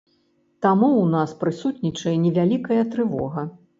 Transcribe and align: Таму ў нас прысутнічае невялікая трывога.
Таму 0.65 0.87
ў 1.01 1.05
нас 1.15 1.35
прысутнічае 1.43 2.15
невялікая 2.25 2.81
трывога. 2.97 3.49